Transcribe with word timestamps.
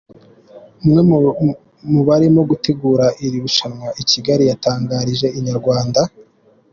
Umwe 0.83 1.01
mu 1.91 2.01
barimo 2.07 2.41
gutegura 2.49 3.05
iri 3.25 3.37
rushanwa 3.45 3.87
i 4.01 4.03
Kigali 4.11 4.43
yatangarije 4.51 5.27
Inyarwanda. 5.39 6.01